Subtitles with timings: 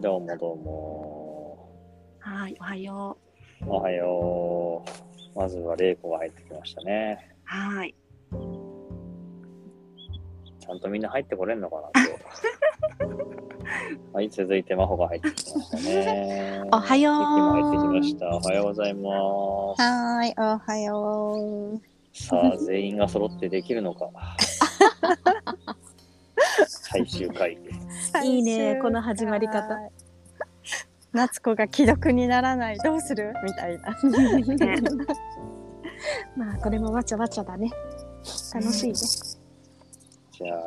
[0.00, 1.68] はい、どうもどうも。
[2.20, 3.18] はい、おはよ
[3.66, 4.82] おはよ
[5.34, 5.38] う。
[5.38, 7.36] まずは玲子が入ってきましたね。
[7.42, 7.44] う。
[7.44, 7.94] はい。
[10.58, 12.22] ちゃんとみんな入ってこれんのかな今日
[14.14, 16.62] はい、続いて真帆が入ってきましたね。
[16.72, 18.34] おはよう入ってきました。
[18.34, 19.10] おはようございま
[19.76, 19.82] す。
[19.82, 21.80] はーい、おはよう。
[22.16, 24.08] さあ、全員が揃ってできるのか。
[26.66, 27.58] 最終回。
[28.24, 29.78] いいねこの始まり方。
[31.12, 33.32] 夏子が既読にならない、どうする？
[33.44, 33.90] みたいな。
[34.56, 34.80] ね
[36.36, 37.70] まあ、これもわちゃわちゃだね。
[38.54, 38.94] 楽しいね。
[38.94, 40.58] じゃあ、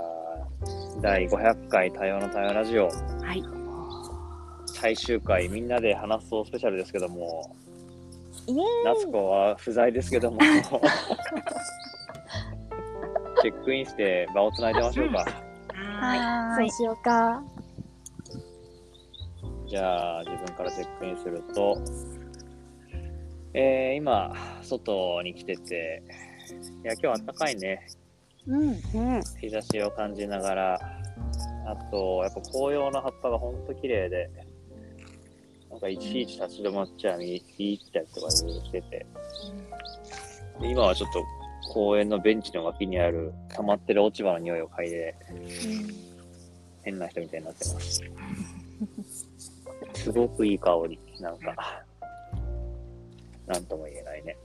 [1.01, 2.87] 第500回多様の多様ラジオ。
[2.87, 2.91] は
[3.33, 3.43] い。
[4.67, 7.55] 最終回、みんなで話そうスペシャルですけども、
[8.83, 10.37] 夏子は不在ですけども、
[13.41, 15.25] チェックインして場をつないでましょうか。
[16.01, 16.67] はい。
[16.69, 17.41] そうしようか。
[19.73, 21.81] じゃあ、自分からチェックインすると、
[23.55, 26.03] えー、今、外に来てて、
[26.83, 27.87] いや、今日あったかいね。
[28.45, 29.23] うん、うん。
[29.41, 30.79] 日差しを感じながら、
[31.65, 34.29] あと、やっぱ紅葉の葉っぱがほんと綺麗で、
[35.71, 39.07] なんかいちいち立ち止まっちゃいいったりとかいろいろしてて、
[40.61, 41.23] で今はちょっと
[41.73, 45.15] 公園のベンチの脇にある溜まってる落ち葉の匂いを嗅いで、
[46.83, 48.03] 変な人みたいになってます。
[50.03, 51.55] すごくいい香り、なんか、
[53.47, 54.35] なんとも言えないね。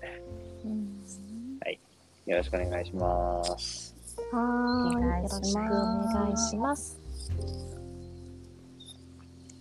[2.28, 3.96] よろしくお願いします。
[4.30, 4.96] はーい。
[4.96, 7.00] お願いしますよろしくお願いします。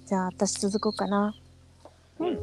[0.06, 1.34] じゃあ、私続こうかな。
[2.20, 2.38] うん。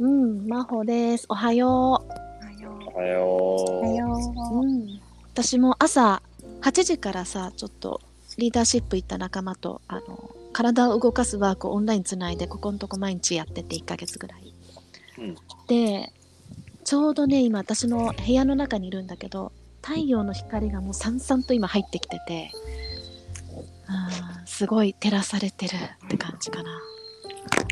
[0.00, 1.26] うん、真帆です。
[1.28, 3.36] おはよおはよう。
[3.66, 3.94] おはう。
[3.94, 5.00] ようん。
[5.34, 6.22] 私も朝
[6.62, 8.00] 8時からさ、ちょっと
[8.38, 14.54] リーダーシップ行った仲間と、あの、体を動かすワークをオンラインつないで、ここのとこ毎日やってて1ヶ月ぐらい。
[15.18, 16.12] うんで、
[16.84, 19.52] ちょうどね、今私の部屋の中にいるんだけど、
[19.82, 22.50] 太陽の光がもうさんさんと今入ってきてて、
[23.88, 26.80] うんすごい照らされてるって感じかな。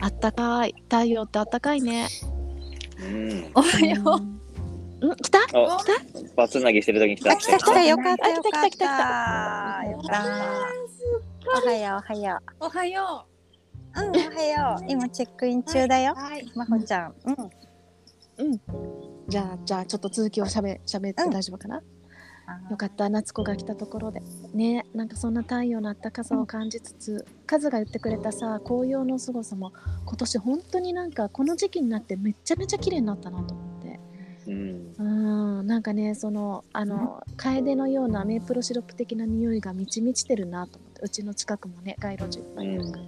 [0.01, 0.75] あったかい。
[0.89, 2.09] 太陽ってあったかいね。
[3.01, 3.31] うん。
[3.41, 3.51] う。
[3.55, 4.03] おはよ
[5.03, 5.07] う。
[5.07, 5.39] うん、来た？
[5.53, 5.79] あ、
[6.37, 8.87] バツナギしてる時に来たあ、来た来た、よかったあよかっ来た来た来た。
[9.91, 10.88] よかった。
[11.51, 13.27] おはよう、おはよおはよ
[13.97, 14.01] う。
[14.01, 14.85] うん、おはよう。
[14.87, 16.15] 今チェックイン中だよ。
[16.15, 16.47] はい。
[16.55, 17.15] まほちゃん。
[17.25, 17.31] う
[18.45, 18.61] ん。
[19.29, 21.81] じゃあ、じゃあちょっと続きをしゃべ、しゃべってうん大丈夫かな、
[22.71, 24.21] よかった、夏子が来たところで。
[24.53, 29.73] ね、なんかそんな太陽のあったかさを感じつつ、カズが言ってくれたさ、紅葉の凄さも、
[30.05, 34.01] 今年本当になんかこの時期になってめちゃめちゃ綺麗になったなと思って。
[34.49, 34.95] うん。
[34.99, 43.05] うん、なんかね、その、あの、楓のようなメープルシロップ的な匂いが満ち満ちてるなとうちの近くもね、街路樹いっぱいあるから。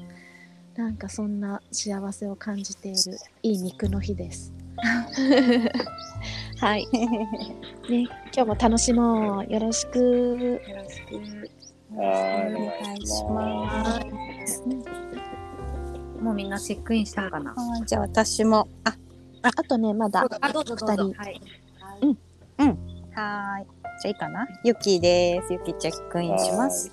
[0.84, 2.98] なんかそんな幸せを感じている
[3.42, 4.52] いい肉の日です。
[6.60, 6.86] はい。
[6.92, 7.00] ね、
[7.88, 9.52] 今日も楽しもう。
[9.52, 9.98] よろしく。
[9.98, 11.14] よろしく。
[11.96, 12.02] は
[12.48, 14.00] い、お願いしま
[14.46, 14.62] す。
[16.22, 17.52] もうみんなチェックインしたかな？
[17.52, 18.68] はいじゃあ私も。
[18.84, 18.94] あ、
[19.42, 20.24] あとね、まだ。
[20.40, 20.94] あ、どうぞどうぞ。
[20.94, 21.40] 二人はい。
[22.60, 22.76] はーい。
[23.12, 23.62] じゃ
[24.04, 24.46] あいいかな？
[24.64, 25.52] ゆきです。
[25.52, 26.90] ゆきチェックインします。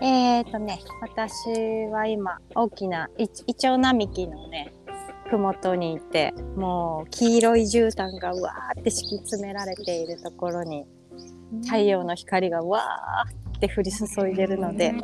[0.00, 1.48] えーとね、私
[1.90, 4.74] は今、大きないイチョウ並木のね、
[5.30, 10.84] ふもとにいて、もう黄色い絨毯がわーって敷き詰められているところに、
[11.64, 14.94] 太陽の光がわーって降り注いでるので、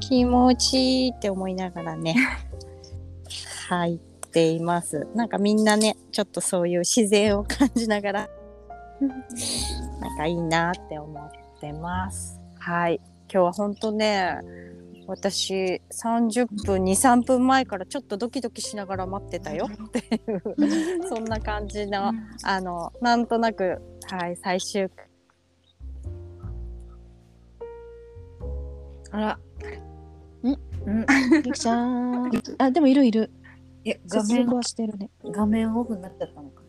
[0.00, 2.16] 気持ちいいって思いながらね、
[3.68, 3.98] 入っ
[4.30, 5.06] ています。
[5.14, 8.28] なんかみんなね、ちょっとそういう自然を感じながら、
[10.00, 12.40] なんかいいなって思ってます。
[12.58, 13.00] はい。
[13.32, 14.40] 今日は本当ね、
[15.06, 22.12] 私30分23分前からちょっとドキドキしながら待ってたよっていうそんな感じの
[22.44, 25.06] あのなんとなくはい最終回
[29.12, 29.38] あら。
[30.42, 31.06] んうん。
[31.32, 32.30] ゆきちゃん。
[32.58, 33.30] あ、でもいるいる。
[33.84, 35.10] え、画面はしてるね。
[35.24, 36.62] 画面オフになっちゃったのか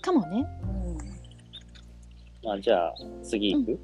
[0.00, 0.46] かもね。
[2.48, 2.54] な。
[2.54, 3.78] あじゃあ、次行く、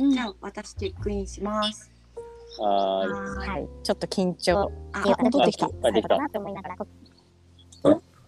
[0.00, 1.92] うんじゃあ私チェックインします。
[2.58, 3.10] はーい。
[3.12, 5.68] ははいちょっと緊張ああ、戻ってきた。
[5.82, 6.16] あ、できた。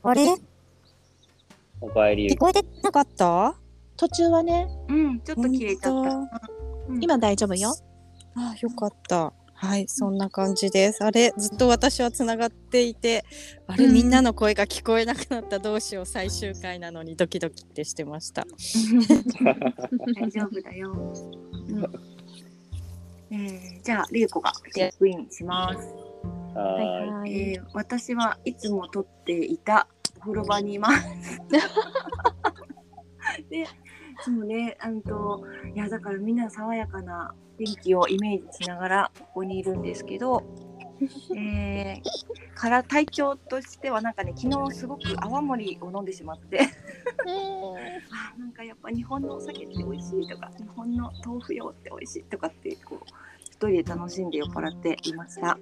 [0.03, 0.37] あれ？
[1.81, 2.29] おかえり。
[2.31, 3.55] 聞こえてなかった？
[3.97, 5.91] 途中はね、うん、ちょっと切れちゃった。
[5.91, 6.29] 本
[6.89, 7.75] うん今大丈夫よ。
[8.37, 13.25] あよかったはいそんな感じですあれずっと私はつながっていて
[13.67, 18.47] あれ、うんみんなの声が聞こえなくなったどうしよう最終回なのにドキドキってしてました
[20.15, 21.13] 大丈夫だよ。
[23.31, 25.79] えー、じゃあ、りゅうこがチェックインします。
[26.55, 27.53] ははいい。
[27.55, 29.89] えー、私はいつも撮っていた
[30.19, 31.41] お風呂場にいます。
[33.51, 33.67] で、
[34.23, 40.43] そうね、あのと、いや、だからみんな爽やかな天気をイメージしながらここにいるんですけど、
[41.37, 46.61] えー、から体調としてはなんかね、昨日すごく泡盛を飲んでしまって、
[48.11, 53.05] あなんかやっぱ日本のお酒って美味しいとか、日本の豆腐用って美味しいとかって、こう、
[53.43, 55.59] 一人で楽しんで酔っ払っていました。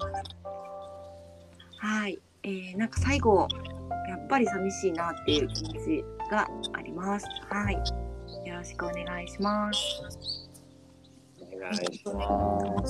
[1.78, 3.48] はい、えー、なんか最後
[4.08, 7.26] やっぱり寂しいなっていう気持ちがあります。
[7.48, 7.82] はい、よ
[8.64, 10.02] ろしくお願いします。
[11.38, 12.86] お願いしま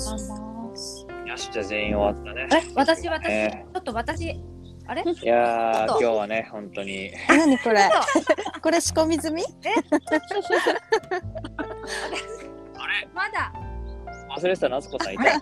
[0.77, 1.05] す。
[1.27, 2.49] よし、じゃあ全員終わったね。
[2.53, 4.41] え、私、私、えちょっと私、
[4.87, 5.03] あれ？
[5.03, 7.07] いや今日はね、本当に。
[7.07, 7.91] え何これ？
[8.63, 9.43] これ仕込み済み？
[13.13, 13.53] まだ、
[14.39, 15.41] 忘れてた夏子さんいた？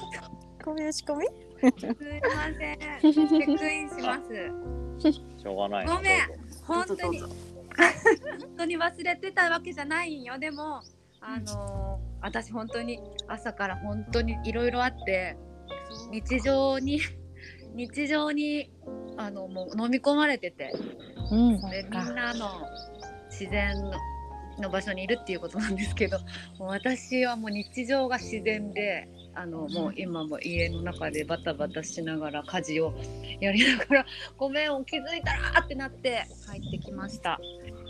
[0.64, 1.26] こういう仕込み？
[1.26, 2.78] すいません。
[3.00, 5.12] チェックインします。
[5.42, 5.96] しょうがないな。
[5.96, 6.20] ごめん
[6.66, 7.22] 本当に、
[7.76, 10.38] 本当に忘れてたわけじゃないんよ。
[10.38, 10.80] でも、
[11.20, 15.36] あのー私本当に朝から本当にいろいろあって、
[16.10, 17.00] 日常に、
[17.74, 18.72] 日常に、
[19.16, 20.72] あの、もう飲み込まれてて、
[21.30, 21.60] うん。
[21.70, 22.66] でみんなの
[23.30, 23.92] 自然の
[24.60, 26.18] の場所にいるっていうことなんですけど
[26.58, 32.94] もう私はもう日常が自然であのもう今も家の中でバタバタしながら家事を
[33.38, 34.06] やりながら
[34.36, 37.38] ごめん気づいたらってなって帰ってきました。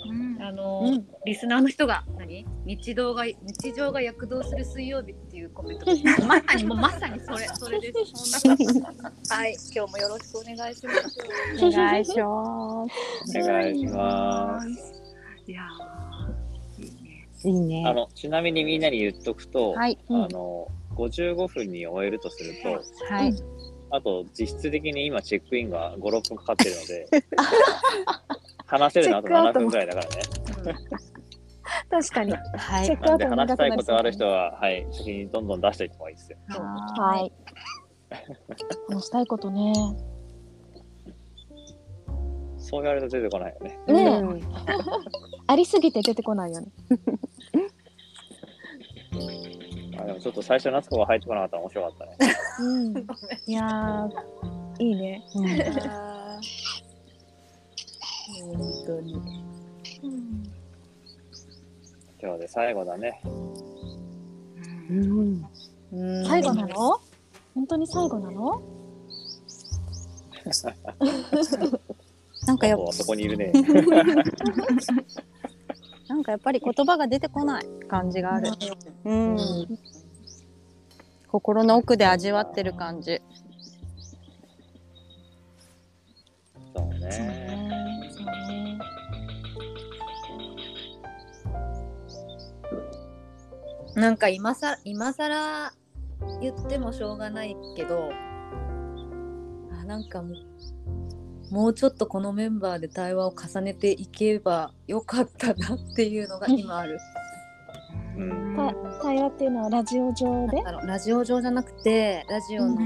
[0.08, 2.46] うんあの、うんリスナーの人が何？
[2.64, 3.36] 日常が日
[3.76, 5.86] 常が躍動する水曜日っていうコメント
[6.26, 8.46] まさにもうまさにそれ それです。
[8.46, 11.18] 本当はい今日もよろしくお願いします。
[11.64, 15.02] お願いしますお願いします。
[15.46, 15.62] いや
[17.46, 23.34] いいねあの、ちなみにみんなに言っとくと、はいうんあの、55分に終えるとすると、はい
[23.88, 27.08] あと実質的に今チェックインが5、6分かかってるので、
[28.66, 30.22] 話せるのあと7分くらいだからね。
[31.88, 32.32] 確かに。
[32.32, 36.38] はいチェックなんでアウトも話したいことある人は、はい、先にどんどん出していった方がいいですよ。
[36.48, 37.32] ははい。
[38.88, 39.72] 話したいことね。
[42.58, 43.78] そう言われると出てこないよね。
[43.86, 44.40] いねえうん
[45.46, 46.68] ありすぎて出てこないよね。
[49.98, 52.16] あでもちょっと最初夏子が入ってこなかったら面白かったね。
[52.60, 52.96] うん。
[53.46, 55.22] いやー、いいね。
[55.34, 55.46] うん
[58.58, 59.14] 本当に。
[62.20, 63.20] 今日で最後だね。
[64.90, 65.42] うん
[66.26, 67.00] 最後なの？
[67.54, 68.60] 本当に最後なの？
[72.46, 73.52] なんかやっおそこにいるね。
[76.08, 78.50] なんかやっぱり言葉が出てこない感じがある。
[79.04, 79.36] うん。
[81.28, 83.20] 心の奥で味わってる感じ。
[86.74, 87.08] そうそうね。
[87.08, 88.10] ね。
[88.10, 88.78] そうね。
[93.96, 95.72] なんか今さ今さら
[96.40, 98.10] 言ってもしょうがないけど
[99.72, 100.45] あなんかもう
[101.50, 106.98] もうちょっとこのメンバーで対話を重ねていけばよかったなっていうのが今ある。
[108.16, 108.56] うん。
[108.56, 110.62] た対話っていうのはラジオ上で？
[110.66, 112.78] あのラジオ上じゃなくてラジオの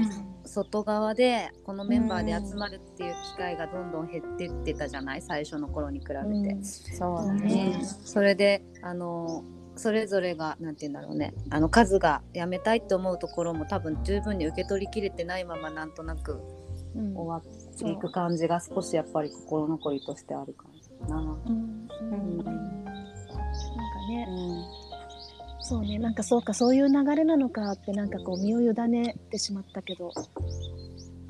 [0.45, 5.21] 外側でこのメンバーで集まるっていう機会がどんどん減ってってたじゃない？
[5.21, 6.19] 最初の頃に比べて。
[6.19, 7.39] うんそうだね
[7.77, 7.81] ね。
[7.83, 9.43] それであの
[9.77, 16.41] それぞれがなんて言うんだろうねあの数がやめたいって思うところも多分十分に受け取りきれてないままなんとなく
[16.93, 20.65] うん終わっていく感じが少しやっぱり心残りとしてあるか
[21.07, 21.17] な。
[21.17, 21.87] うん。
[21.99, 22.37] うん。
[22.37, 22.51] なんか
[24.09, 24.27] ね。
[24.27, 24.65] うん。
[25.59, 25.99] そうね。
[25.99, 30.11] なんかそうかそういう流れなのかってなんかこう身を委ねてしまったけど。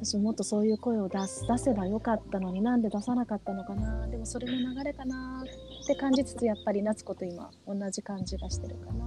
[0.03, 4.07] 私ももっとそういう声を出す出せばよかったのになんで出さなかったのかな。
[4.07, 9.05] でもそれの流れかなって感じつつやっぱり夏子と今同じ感じがしてるかな。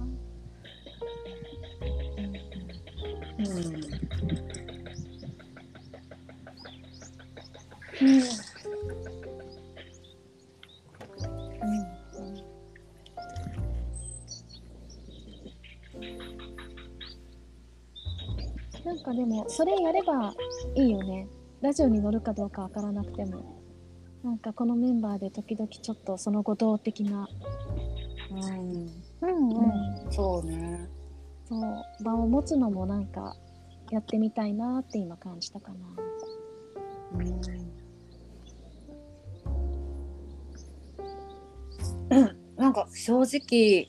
[3.39, 4.04] うん
[18.83, 20.33] なんかでもそれやれば
[20.75, 21.27] いいよね。
[21.61, 23.63] ラジオに乗るかどうかわからなくても。
[24.23, 27.29] なんかこのメンバーで時々ちょっとその後動的な、
[28.31, 28.39] うん。
[28.41, 28.87] う
[29.21, 30.07] うん。
[30.07, 30.89] ん、そうね。
[31.47, 32.03] そう。
[32.03, 33.35] 場を持つのもなんか
[33.91, 35.77] やってみたいなって今感じたかな。
[37.17, 37.64] なん
[42.75, 43.87] か正直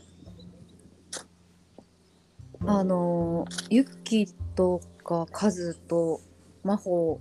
[2.64, 6.20] あのユッキーとかカズと
[6.62, 7.20] 真帆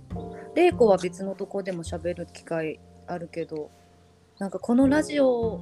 [0.54, 3.70] 玲子は別のとこでも喋る機会あるけど
[4.38, 5.60] なんかこのラジオ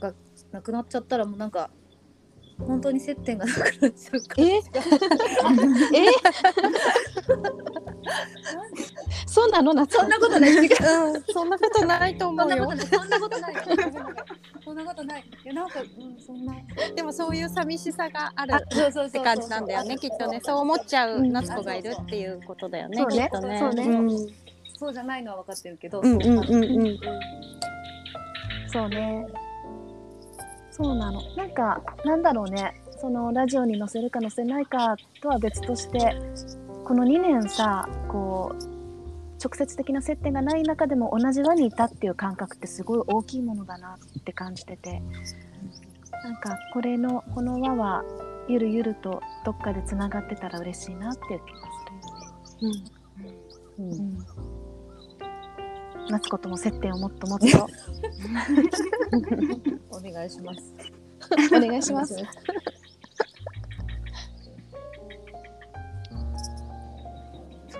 [0.00, 0.14] が
[0.50, 1.68] なくなっちゃったらもうなんか
[2.58, 4.46] 本当に接点がなくなっちゃうから。
[4.46, 4.50] え？
[4.56, 4.62] え？
[9.26, 10.52] そうなの夏そんなことない。
[10.52, 10.68] うん、
[11.32, 12.70] そんなことないと思うよ。
[12.92, 13.40] そんなこと。
[13.40, 13.54] ない
[14.72, 16.54] そんなことないいいやなんか、うん、そんな
[16.96, 20.40] でもそういう寂しさがあるって感じなんだよね、きっとね。
[20.42, 23.58] そう思っちゃう夏子がいるっていうことだよね、そうねきっとね。
[23.58, 24.08] そうねうん
[24.78, 26.98] そうじゃないのは分かってるけど、うんうんそううんうん。
[28.66, 29.26] そうね。
[30.70, 31.20] そうなの。
[31.36, 32.74] なんか、なんだろうね。
[32.98, 36.16] そのラジオに載せるか載せないかとは別として、
[36.84, 38.71] この2年さ、こう、
[39.42, 45.02] 直接的な接点がない中でも同じ輪にいたっていう感覚ってすごい大きいものだなって感じてて、
[46.22, 48.04] なんかこれの、この輪は
[48.48, 51.58] ゆるゆるとどっかでつながってたら嬉しいなっていう気が
[52.52, 53.34] するよね。
[53.78, 53.92] うん。
[53.92, 54.26] うん。
[56.08, 57.46] 夏子とも接点をもっともっと
[59.90, 60.74] お願いします
[61.56, 62.16] お願いします。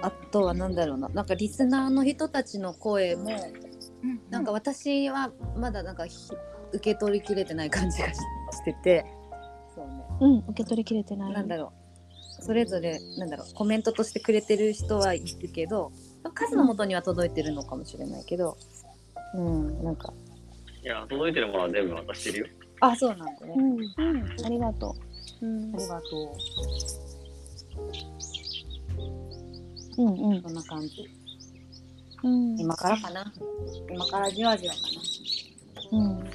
[0.02, 1.08] あとはなんだろうな。
[1.08, 3.30] なんかリスナーの人たちの声も
[4.30, 6.16] なんか私はまだなんかひ
[6.72, 8.16] 受け取りきれてない感じがし
[8.52, 9.06] してて。
[9.74, 9.92] そうね。
[10.20, 11.32] うん、受け取りきれてない。
[11.32, 11.72] なんだろ
[12.40, 12.42] う。
[12.42, 13.54] それぞれなんだろう。
[13.54, 15.92] コメントとしてくれてる人はいるけど
[16.34, 18.56] 数の元には届いてるのかもしれないけど。
[19.34, 20.12] うんなんか。
[20.82, 22.46] いや、届いてるものは全部渡してるよ。
[22.80, 24.96] あそうなんだね、うん、うん、ありがと
[25.40, 25.46] う。
[25.46, 25.74] うん。
[25.74, 26.34] あ、りがと
[27.08, 27.11] う
[29.98, 30.36] ん、うん。
[30.38, 31.08] う、そんな感じ。
[32.22, 33.32] うん、今からかな。
[33.90, 34.80] 今からじわじわか
[35.92, 36.26] うん、うん。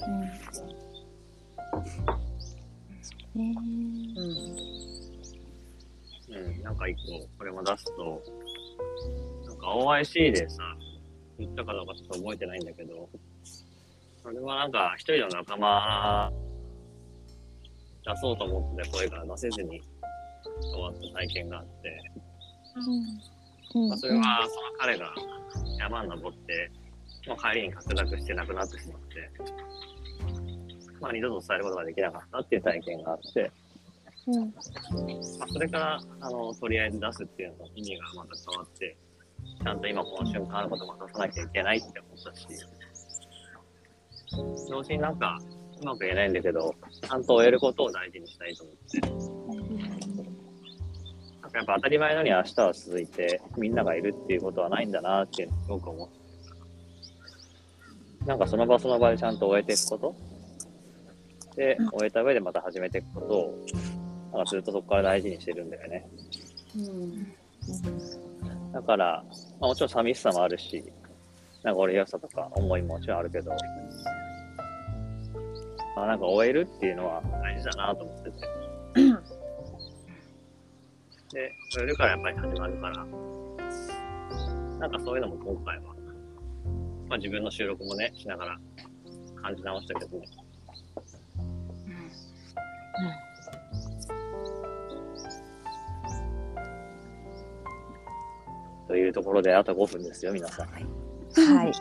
[3.35, 3.53] ね。
[3.53, 3.61] な
[4.21, 4.67] うん。
[6.29, 8.21] うん、なんか一個、これも出すと、
[9.45, 10.75] なんか OIC でさ、
[11.39, 13.09] 言ったかどうかちょっと覚えてないんだけど、
[14.23, 16.31] それはなんか一人の仲間
[18.05, 19.81] 出そうと思ってた声から出せずに
[20.61, 22.11] 終わった体験があって、
[22.75, 23.36] うん、
[23.87, 25.13] まあ、それはその彼が
[25.79, 26.71] 山に登って、
[27.27, 29.31] まあ、帰りに滑落して亡くなってしまって、
[30.99, 33.51] まあ、二度と伝えることができなかったっていう体験があって、
[34.27, 34.41] うん、
[35.39, 38.97] まあ、それからあのとりあえず出すっていうのの意味がまた変わって、
[39.63, 42.47] ちゃんと今この瞬間のことも出さなきゃいけないって思ったし、
[44.69, 45.39] 同時になんか
[45.81, 48.75] うまく言えないんだけど、ちゃんと終えることを大事にしたいと思っ
[49.29, 49.36] て、
[51.53, 56.17] やっぱ当たり前のように明日は続いて、みんながいるっていうことはないんだなっていうのをすごく思って。
[58.25, 60.15] なんかその場その場でちゃんと終えていくこと
[61.55, 63.65] で、終えた上でまた始めていくことを、
[64.33, 66.07] なんかずっとそこから大事にしてるんだよね。
[66.75, 67.37] うん
[68.73, 69.23] だから、
[69.59, 70.83] まあ、もちろん寂しさもあるし、
[71.63, 73.51] なんか俺良さとか思いももちろんあるけど、
[75.95, 78.76] まあ、なんか終えるっていうのは大事だなと思ってて。
[81.31, 83.05] で、終えるからやっぱり始まるから、
[84.79, 85.83] なんかそういうのも今回は、
[87.09, 88.59] まあ自分の収録もね、しながら
[89.41, 90.27] 感じ直したけどね。
[98.87, 100.67] というところで、あと5分ですよ、皆さん。
[100.67, 100.85] はい。
[101.35, 101.71] はい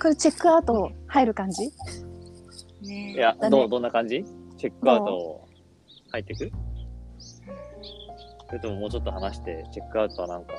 [0.00, 1.72] これチェックアウト入る感じ？
[2.82, 3.82] ねいや、どう、どん。
[3.82, 4.24] な感じ
[4.56, 5.46] チェックアウト
[6.12, 6.50] 入ってく
[8.46, 10.54] それとももうちょっと話して、チェックアウトはなんか、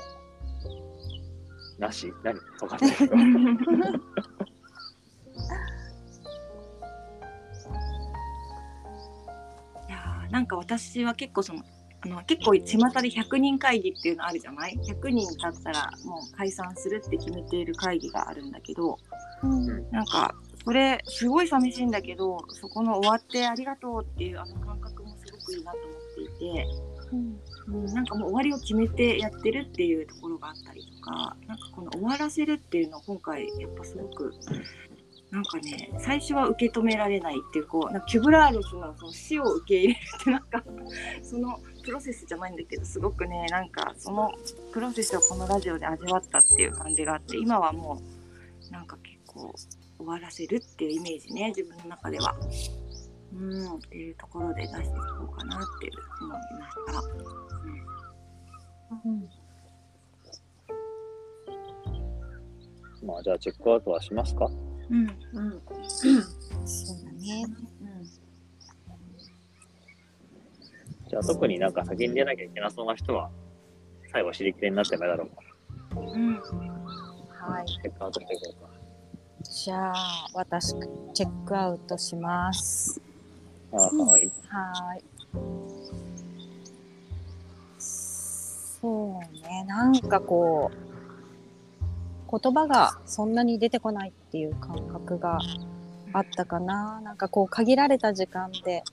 [1.79, 2.13] なし？
[2.24, 2.38] 何？
[2.62, 3.15] わかんないけど。
[3.15, 3.19] い
[9.91, 11.63] やーなんか私は結構その
[12.01, 18.98] あの結構巷で100人会議っていうのあるじゃない ?100 人経ったらもう解散するって決めている会議があるんだけど
[19.43, 24.55] うん、なんかそれすごい寂しいんだけどそこの終わってありがとうっていうあの
[25.49, 26.67] くいいなと思っていて、
[27.11, 34.33] うん、うん、なんかもう終わりを決めてやってるっていうところがあったりとかなんかこの終わらせるっていうのを今回やっぱすごく
[35.31, 40.63] なんかね最初は受け止められないっていうこうなんかキュブラーロスのその死を受け入れるってなんか
[41.21, 44.31] そのプロセスじゃないんだけどすごくねなんかその
[44.71, 48.01] プロセスをこのラジオで味わったっていう感じがあって今はも
[48.69, 49.53] うなんか結構
[49.97, 52.35] 終わらせるっていうイメージね自分の中では。
[53.33, 53.75] うん。
[53.77, 54.93] っていうところで出していこ
[55.24, 55.93] うかなっていう
[56.24, 57.01] 思いました。
[58.91, 59.07] う
[63.05, 64.50] ん、まあ、じゃあチェックアウトはしますか？
[64.89, 65.07] うん。
[65.33, 65.62] うん。
[66.65, 67.45] そうだね。
[71.07, 71.74] じゃあ特になん。
[71.74, 73.31] か先に出なきゃいけなそうな人は、
[74.12, 75.29] 最後、尻切れになってもだろう。
[75.95, 76.36] うん。
[76.36, 77.67] はい。
[77.67, 78.69] チェックアウトしていこうか。
[79.43, 80.74] じゃあ、私、
[81.13, 83.01] チェックアウトします。
[83.71, 84.31] あはい。
[84.47, 85.03] はーい。
[87.79, 95.39] そうね、なんかこう、言葉がそんなに出てこないっていう感覚が
[96.13, 97.01] あったかな。
[97.01, 98.83] なんかこう、限られた時間で、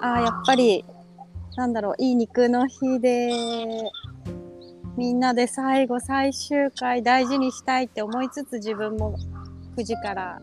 [0.00, 0.84] ああ、やっぱり、
[1.56, 3.30] なんだろう、いい肉の日で、
[4.96, 9.14] みんなで最後、最終回大事にしたいって思いつつ、自分も
[9.76, 10.40] 9時から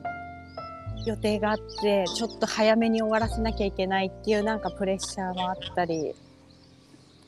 [1.06, 6.16] 予定があってちょっと早めに終わらせなきゃいけないっていうなんかプレッシャーもあったり。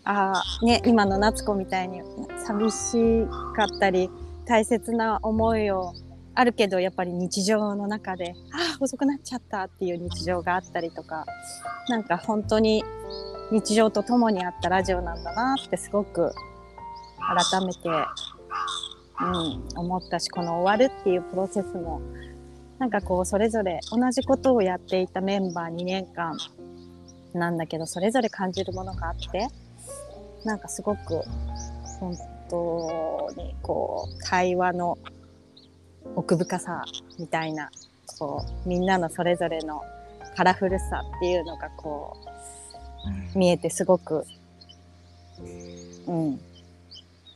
[0.06, 2.02] ああね今の夏子みたいに
[2.48, 4.10] 寂しかったり
[4.46, 5.94] 大切な思いを
[6.34, 11.26] あるけどやっぱり日常の中でああ遅くなっちゃったっていう日常があったりとか
[11.90, 12.84] なんか本当に
[13.52, 16.32] 日常と共にあったラジオなんだなってすごく
[17.52, 17.80] 改めて、
[19.22, 22.02] うん、思ったしこの終わるっていうプロセスも
[22.80, 26.38] なんかこうそれぞれ同じことをやっていたメンバー2年間
[27.34, 29.48] なんだけどそれぞれ感じるものがあって
[30.46, 31.22] なんかすごく
[32.00, 32.18] 本
[32.50, 34.98] 当にこう会話の
[36.16, 36.84] 奥深さ
[37.20, 37.70] みたいな
[38.18, 39.84] こうみんなのそれぞれの
[40.36, 42.18] カラフルさっていうのがこ
[43.36, 44.26] う見えてすごく
[46.08, 46.40] うん。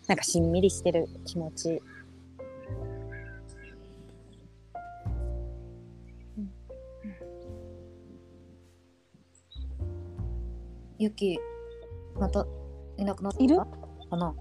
[0.08, 1.82] なんかしんみりしてる気持ち
[11.00, 11.40] ゆき、
[12.20, 12.46] また
[12.98, 13.58] いなくなったいる？
[13.58, 13.66] か
[14.12, 14.34] な？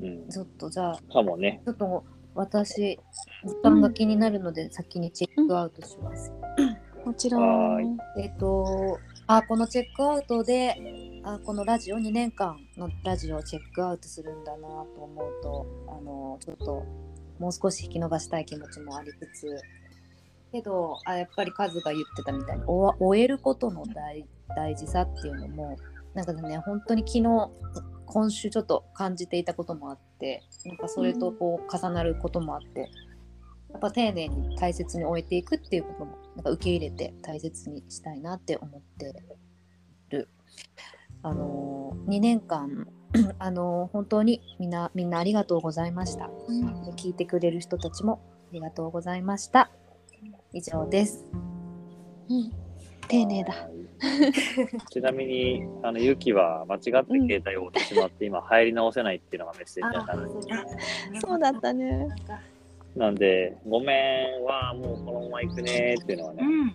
[0.00, 0.28] うん。
[0.28, 1.62] ちょっとじゃあ、かもね。
[1.64, 2.04] ちょっと
[2.34, 2.98] 私、
[3.44, 6.32] 時間が気になるので、先にチェックアウトします。
[7.04, 7.96] もちろはん。
[8.18, 10.76] えっと、あ、このチェックアウトで、
[11.24, 16.84] あこのラジオ、2年間のラジオをチェックアウトするんだなと思うと、あの、ちょっと、
[17.38, 19.62] もう少し引き伸ばしたい気持ちもありつつ、
[20.50, 25.76] けど、あやっぱりカズが言ってたみたいに、終えることの大大事さっていうのも、
[26.14, 27.50] なんかね、本当に昨日、
[28.06, 32.90] 今週ちょっと感じていたこともあって、なんかそれとこう重なることもあって、
[33.72, 39.12] やっぱ丁寧に大切に終えていくっていうこともなんか受け入れて大切にしたいなって思って
[40.10, 40.28] る。
[41.22, 42.88] あのー、2年間
[43.38, 46.30] あのー本当にみんなみんなありがとうございました。
[46.48, 49.70] うんで聞いてくれる人たちもありがとうございました。
[50.52, 51.26] 以上です。
[52.28, 52.60] うん
[53.08, 53.68] 丁寧だ。
[54.88, 61.20] ちなみに、あの、ゆきは間違って携帯を落としてしまって、今入り直せないっていうのがメッセージだったので。
[61.20, 62.06] そうだったね。
[62.94, 66.74] なんで、ごめんはもうこのまま行くねっていうのはね、うん。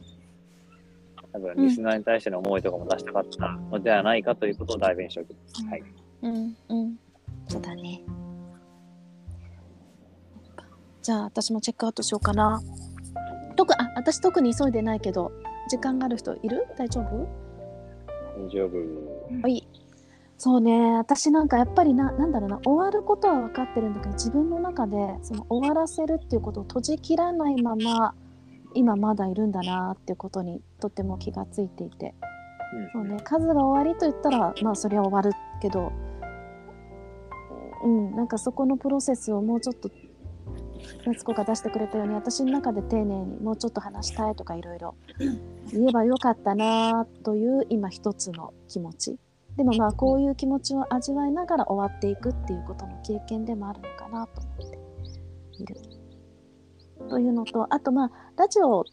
[1.31, 5.65] 多分リスナーに対しての思いとかも出したかったのではないかということを代弁しておきます。
[5.65, 5.83] はい。
[6.21, 6.99] うんうん。
[7.47, 8.01] そうだね。
[11.01, 12.61] じゃあ私もチェックアウトしようかな。
[14.05, 15.31] 私特に急いでないけど
[15.67, 16.67] 時間がある人いる？
[16.77, 17.27] 大丈夫？
[18.37, 18.71] 大丈夫。
[19.41, 19.67] はい。
[20.37, 20.95] そうね。
[20.97, 28.13] 私なんかやっぱりななんだろうな終わることは分かってるんだけど自分の中でその終わらせるっていうことを閉じ切らないまま
[28.75, 32.13] 今まだいるんだなっていうことにとても気がついていて。
[32.93, 33.17] そうね。
[33.23, 35.91] 数が終わりと言ったらまあそれは終わるけど。
[37.83, 38.15] うん。
[38.15, 39.89] なんかそこのプロセスをもうちょっと
[41.05, 44.95] 夏子が出してくれたように私の中で丁寧にもうちょっと話したいとかいろいろ。
[45.71, 49.17] 言えばよかったなという今一つの気持ち。
[49.57, 54.71] でもまあこういう気持ちを味わいながら終わっていくっていうことの経験でもあるのかなと思っ
[55.57, 55.75] ている。
[57.09, 58.83] というのとあとまあラジオ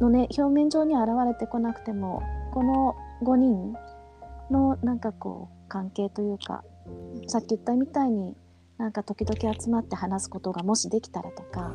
[0.00, 2.22] のね表面上に現れてこなくても
[2.52, 3.74] この5人
[4.50, 6.64] のなんかこう関係というか
[7.26, 8.34] さっき言ったみたいに
[8.78, 11.74] なんか時々集まって話すことがもしできたらとか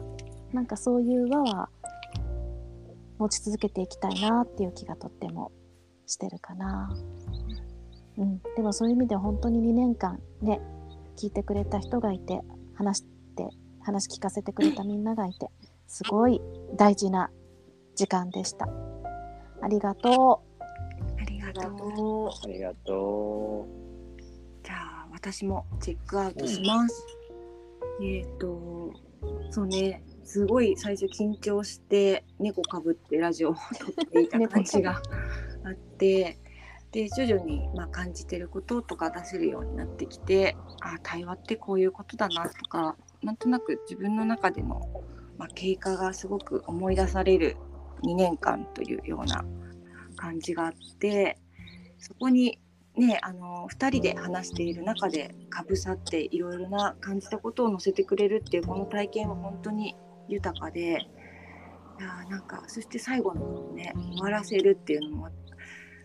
[0.54, 1.70] なんかそういう輪は
[3.18, 5.52] 持ち続けていきたいなっていう気がとっても
[6.08, 6.96] してるかな。
[8.18, 10.62] うん、でもそういう意味では本当に2年間ね
[11.18, 12.42] 聞いてくれた人がいて
[12.76, 13.04] 話し
[13.36, 13.50] て
[13.82, 15.50] 話聞かせてくれたみんながいて
[15.88, 16.42] すごい
[16.76, 17.32] 大事な
[17.96, 18.68] 時間でした。
[19.62, 20.44] ありがと
[21.20, 21.64] ありがとう。
[21.66, 23.83] とありがとじゃあ
[25.14, 27.06] 私もチェックアウトします。
[28.02, 28.92] えっ、と
[29.52, 33.60] そうねすごい最初緊張して猫かぶってラジオを撮
[34.04, 35.02] っていた感じが
[35.64, 36.38] あって。
[36.92, 44.80] で徐々にまあ感じてることとか出せるようになってきてあ対話ってこういうことだなとかなんとなく自分の中での、
[45.40, 47.58] まあ、経過がすごく思い出される
[48.04, 49.44] 2年間というような
[50.18, 51.40] 感じがあって
[51.98, 52.60] そこに
[52.98, 59.96] ねあの2人で話している中でかぶさっていろいろな感じたことを載せてくれるっていうこの体験は本当に
[60.28, 61.08] 豊かで
[62.00, 65.30] いやなんかそして最後のね終わらせるっていうのも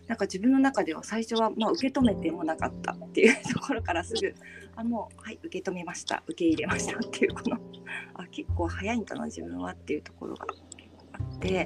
[0.07, 4.33] なんか自分の中では最初はまあ受け止めてもなかったっていうところからすぐ
[4.75, 7.57] あもうはい受け止めました受け入れましたっていうこの
[8.15, 10.47] あ結構早いんかな自分はっていうところが
[11.13, 11.65] あって、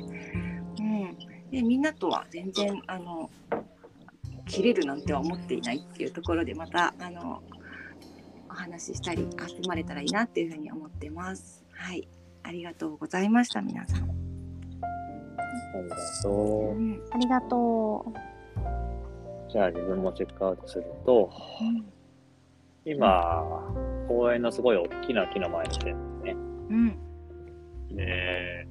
[0.79, 1.17] うん、
[1.51, 3.29] でみんなとは全然あの
[4.45, 7.41] 切れるなんては思っていないっていうところでまたあの
[8.49, 11.63] お話ししたり集まれたらいいなっていうふうに思ってます。
[11.71, 12.07] はい、
[12.43, 14.01] ありがとうございました皆さん。
[14.01, 16.75] ありがとう。
[16.75, 18.13] うんありがと
[19.49, 21.29] じゃあ自分もチェックアウトすると、
[21.61, 21.85] うん
[22.85, 23.45] 今、
[24.07, 26.35] 公園のすごい大きな木の前に来てるんですね。
[26.69, 26.99] うん
[27.95, 28.67] で、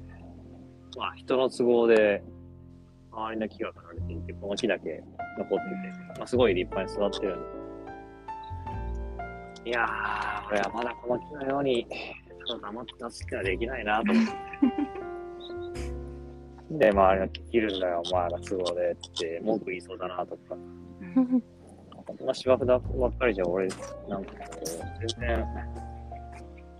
[0.97, 2.23] まあ人の都合で
[3.15, 5.03] 周りの木が刈られていて、この木だけ
[5.37, 7.39] 残ってて、まあ、すごい立派に育ってるん
[9.63, 9.69] で。
[9.69, 11.87] いやー、俺はまだこの木のように、
[12.47, 14.33] ただ黙って立つってのはできないなと思って。
[16.77, 20.57] で、周りの木切るんだよ、お前が都合でって文句言いそうだなとか。
[22.05, 23.67] こんな芝生ばっかりじゃ俺、
[24.09, 24.65] なんかこう、
[25.07, 25.39] 全然、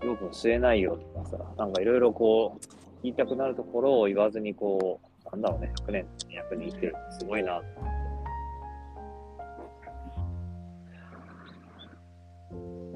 [0.02, 2.66] よく吸えないよとかさ、なんかいろいろこう、
[3.02, 6.06] 言いたくなるところを言わずにこう、なんだろうね、100年、
[6.52, 8.04] 200年生きてるってすごいなと思って。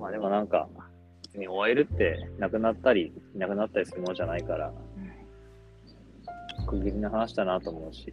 [0.00, 0.68] まあでもなんか、
[1.24, 4.72] 別に終えるって、亡くなったり、いなくなったりするものじゃないから、
[6.66, 8.12] 区切りの話だなと思うし、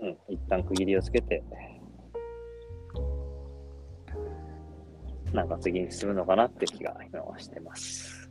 [0.00, 1.42] うん、一旦区切りをつけて、
[5.32, 8.23] なんか次に進むのかなって気が今はしてます。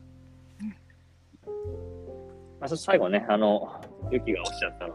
[2.64, 3.68] まあ、そして最後ね、あの、
[4.10, 4.94] ユキがおっしゃったの。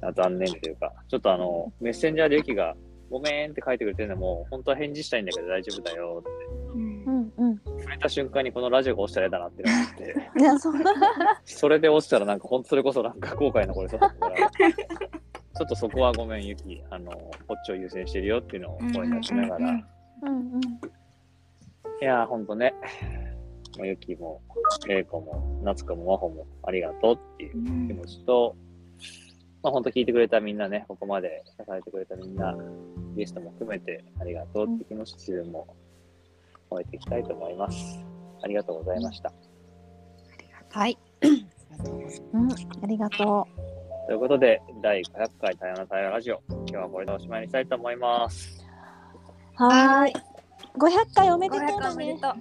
[0.00, 2.74] は、残念というか、ちょっとあの、メッセンジャーでユキが、
[3.10, 6.30] ごめんって書いてくれてるのも、本当は返事したいんだけど大丈夫だよって、
[6.74, 7.04] うん。
[7.04, 7.56] んうん。
[7.58, 10.90] 触れた瞬間にこのラジオが落ちたら嫌だなって思って、いや、そんな。
[11.44, 19.84] それで落ちたらなんか本当それこそなんか後悔残りそうだったから、ちょっとそこはごめん、ユキ、あの、こっちを優先してるよっていうのを声出しながら、うん。
[20.22, 20.32] うん。
[20.32, 20.38] うん。
[20.38, 20.54] うん。
[20.54, 20.62] うん。
[22.00, 22.72] いやー、ほんとね、
[23.78, 24.42] もうゆきも、
[24.88, 27.52] れいこも、なつこも、まほも、ありがとうっていう
[27.86, 28.56] 気持ちと、
[29.62, 32.56] まあ、ほんと聞いてくれたみんなね、ここまで支えてくれたみんな、
[33.16, 35.76] ゲストも含めてありがとうって気持ち、自分も
[36.70, 38.04] 終えていきたいと思います。
[38.42, 39.32] ありがとうございました。
[40.70, 40.98] はい。
[42.32, 43.46] うん、ありがと
[44.08, 48.66] ということで、第500回多様な対話ラジオ、今日はこれでおしまいにしたいと思います。
[49.60, 49.64] う。
[49.64, 50.27] はーい。
[50.78, 52.20] 500回おめでとう500だねおめで。
[52.20, 52.34] とう。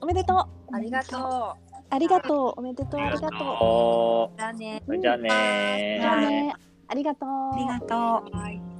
[0.00, 0.74] おめでとう。
[0.74, 1.74] ありがとう。
[1.90, 2.54] ありがとう。
[2.56, 3.00] おめでとう。
[3.00, 3.38] ありがとう。
[3.38, 4.82] とだね。
[4.86, 4.98] う。
[4.98, 6.00] じゃあねー。
[6.00, 6.54] じゃあね。
[6.88, 7.28] ありがとう。
[7.28, 8.36] ありがとう。
[8.36, 8.71] はい。